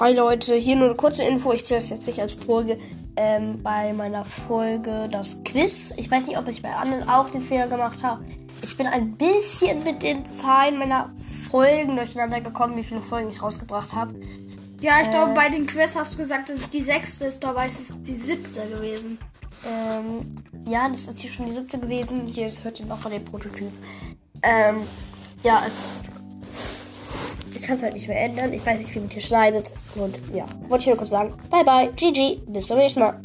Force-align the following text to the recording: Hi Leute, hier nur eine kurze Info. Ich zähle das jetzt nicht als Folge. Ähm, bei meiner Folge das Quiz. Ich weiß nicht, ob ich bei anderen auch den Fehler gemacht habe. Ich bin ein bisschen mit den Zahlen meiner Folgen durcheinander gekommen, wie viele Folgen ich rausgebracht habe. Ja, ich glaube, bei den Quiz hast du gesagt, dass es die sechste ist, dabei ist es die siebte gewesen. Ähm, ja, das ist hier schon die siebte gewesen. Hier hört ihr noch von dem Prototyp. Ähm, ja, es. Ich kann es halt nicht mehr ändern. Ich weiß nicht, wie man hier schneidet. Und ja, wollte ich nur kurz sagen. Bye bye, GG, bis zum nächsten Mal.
Hi 0.00 0.14
Leute, 0.14 0.54
hier 0.54 0.76
nur 0.76 0.86
eine 0.86 0.94
kurze 0.94 1.24
Info. 1.24 1.52
Ich 1.52 1.64
zähle 1.64 1.80
das 1.80 1.90
jetzt 1.90 2.06
nicht 2.06 2.20
als 2.20 2.34
Folge. 2.34 2.78
Ähm, 3.16 3.60
bei 3.64 3.92
meiner 3.92 4.24
Folge 4.24 5.08
das 5.10 5.42
Quiz. 5.42 5.92
Ich 5.96 6.08
weiß 6.08 6.24
nicht, 6.26 6.38
ob 6.38 6.46
ich 6.46 6.62
bei 6.62 6.72
anderen 6.72 7.08
auch 7.08 7.28
den 7.30 7.42
Fehler 7.42 7.66
gemacht 7.66 7.98
habe. 8.04 8.24
Ich 8.62 8.76
bin 8.76 8.86
ein 8.86 9.16
bisschen 9.16 9.82
mit 9.82 10.04
den 10.04 10.24
Zahlen 10.28 10.78
meiner 10.78 11.10
Folgen 11.50 11.96
durcheinander 11.96 12.40
gekommen, 12.40 12.76
wie 12.76 12.84
viele 12.84 13.00
Folgen 13.00 13.28
ich 13.28 13.42
rausgebracht 13.42 13.92
habe. 13.92 14.14
Ja, 14.80 15.00
ich 15.02 15.10
glaube, 15.10 15.34
bei 15.34 15.48
den 15.48 15.66
Quiz 15.66 15.96
hast 15.96 16.14
du 16.14 16.18
gesagt, 16.18 16.48
dass 16.48 16.60
es 16.60 16.70
die 16.70 16.82
sechste 16.82 17.24
ist, 17.24 17.40
dabei 17.40 17.66
ist 17.66 17.80
es 17.80 18.02
die 18.02 18.20
siebte 18.20 18.68
gewesen. 18.68 19.18
Ähm, 19.66 20.36
ja, 20.64 20.88
das 20.88 21.08
ist 21.08 21.18
hier 21.18 21.30
schon 21.32 21.46
die 21.46 21.52
siebte 21.52 21.76
gewesen. 21.80 22.28
Hier 22.28 22.48
hört 22.62 22.78
ihr 22.78 22.86
noch 22.86 22.98
von 22.98 23.10
dem 23.10 23.24
Prototyp. 23.24 23.72
Ähm, 24.44 24.76
ja, 25.42 25.60
es. 25.66 25.82
Ich 27.58 27.66
kann 27.66 27.76
es 27.76 27.82
halt 27.82 27.94
nicht 27.94 28.06
mehr 28.06 28.20
ändern. 28.20 28.52
Ich 28.52 28.64
weiß 28.64 28.78
nicht, 28.78 28.94
wie 28.94 29.00
man 29.00 29.10
hier 29.10 29.20
schneidet. 29.20 29.72
Und 29.96 30.18
ja, 30.32 30.46
wollte 30.68 30.82
ich 30.82 30.86
nur 30.86 30.96
kurz 30.96 31.10
sagen. 31.10 31.34
Bye 31.50 31.64
bye, 31.64 31.92
GG, 31.94 32.40
bis 32.46 32.66
zum 32.66 32.78
nächsten 32.78 33.00
Mal. 33.00 33.20